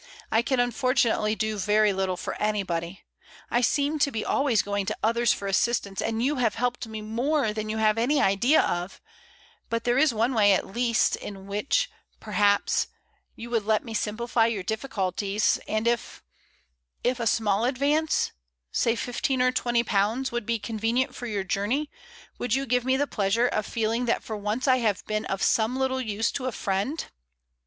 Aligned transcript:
I 0.31 0.41
can 0.41 0.59
unfortunately 0.59 1.35
do 1.35 1.59
very 1.59 1.93
little 1.93 2.17
for 2.17 2.33
anybody. 2.41 3.03
I 3.51 3.61
seem 3.61 3.99
to 3.99 4.09
be 4.09 4.25
always 4.25 4.63
going 4.63 4.87
to 4.87 4.97
others 5.03 5.31
for 5.31 5.47
assistance, 5.47 6.01
and 6.01 6.23
you 6.23 6.37
have 6.37 6.55
helped 6.55 6.87
me 6.87 7.01
more 7.03 7.53
than 7.53 7.69
you 7.69 7.77
have 7.77 7.99
any 7.99 8.19
idea 8.19 8.61
of; 8.63 8.99
but 9.69 9.83
there 9.83 9.99
is 9.99 10.11
one 10.11 10.33
way, 10.33 10.53
at 10.53 10.65
least, 10.65 11.15
in 11.17 11.45
which, 11.45 11.87
perhaps, 12.19 12.87
you 13.35 13.51
would 13.51 13.63
let 13.63 13.85
me 13.85 13.93
simplify 13.93 14.47
your 14.47 14.63
difficulties, 14.63 15.59
and 15.67 15.87
if— 15.87 16.23
if 17.11 17.19
a 17.19 17.27
small 17.27 17.63
advance, 17.65 18.31
say 18.71 18.95
fifteen 18.95 19.39
or 19.39 19.51
twenty 19.51 19.83
pounds, 19.83 20.31
would 20.31 20.47
be 20.47 20.57
convenient 20.57 21.13
for 21.13 21.27
your 21.27 21.43
journey, 21.43 21.91
would 22.39 22.55
you 22.55 22.65
give 22.65 22.83
me 22.83 22.97
the 22.97 23.05
pleasure 23.05 23.47
of 23.47 23.67
feeling 23.67 24.05
that 24.05 24.23
for 24.23 24.35
once 24.35 24.67
I 24.67 24.77
have 24.77 25.05
been 25.05 25.25
of 25.25 25.43
some 25.43 25.77
little 25.77 26.01
use 26.01 26.31
to 26.31 26.47
a 26.47 26.51
friend?" 26.51 27.05